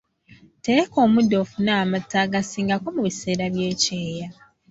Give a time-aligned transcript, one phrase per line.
[0.65, 4.27] Tereka omuddo ofune amata agasingako mu biseera by’ekyeya